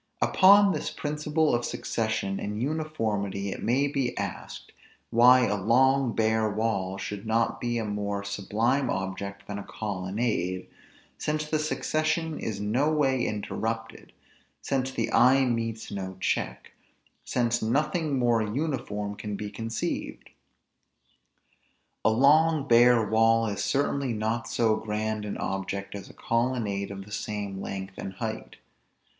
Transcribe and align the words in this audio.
Upon 0.19 0.71
this 0.73 0.89
principle 0.89 1.53
of 1.53 1.63
succession 1.63 2.39
and 2.39 2.59
uniformity 2.59 3.51
it 3.51 3.61
may 3.61 3.87
be 3.87 4.17
asked, 4.17 4.71
why 5.11 5.41
a 5.45 5.55
long 5.61 6.15
bare 6.15 6.49
wall 6.49 6.97
should 6.97 7.27
not 7.27 7.61
be 7.61 7.77
a 7.77 7.85
more 7.85 8.23
sublime 8.23 8.89
object 8.89 9.45
than 9.45 9.59
a 9.59 9.63
colonnade; 9.63 10.67
since 11.19 11.45
the 11.47 11.59
succession 11.59 12.39
is 12.39 12.59
no 12.59 12.91
way 12.91 13.23
interrupted; 13.23 14.11
since 14.59 14.89
the 14.89 15.13
eye 15.13 15.45
meets 15.45 15.91
no 15.91 16.17
check; 16.19 16.71
since 17.23 17.61
nothing 17.61 18.17
more 18.17 18.41
uniform 18.41 19.13
can 19.15 19.35
be 19.35 19.51
conceived? 19.51 20.31
A 22.03 22.09
long 22.09 22.67
bare 22.67 23.07
wall 23.07 23.45
is 23.45 23.63
certainly 23.63 24.13
not 24.13 24.47
so 24.47 24.77
grand 24.77 25.25
an 25.25 25.37
object 25.37 25.93
as 25.93 26.09
a 26.09 26.13
colonnade 26.15 26.89
of 26.89 27.05
the 27.05 27.11
same 27.11 27.61
length 27.61 27.99
and 27.99 28.13
height. 28.13 28.55